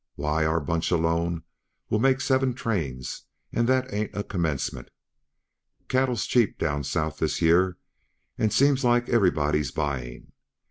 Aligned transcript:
Why, 0.15 0.47
our 0.47 0.59
bunch 0.59 0.89
alone 0.89 1.43
will 1.91 1.99
make 1.99 2.21
seven 2.21 2.55
trains, 2.55 3.25
and 3.53 3.69
that 3.69 3.93
ain't 3.93 4.15
a 4.17 4.23
commencement. 4.23 4.89
Cattle's 5.89 6.25
cheap 6.25 6.57
down 6.57 6.83
South, 6.83 7.19
this 7.19 7.39
year, 7.39 7.77
and 8.35 8.51
seems 8.51 8.83
like 8.83 9.09
everybody's 9.09 9.69
buying. 9.69 10.31